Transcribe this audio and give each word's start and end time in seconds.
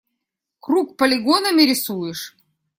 Круг 0.63 0.87
полигонами 0.97 1.61
рисуешь? 1.69 2.25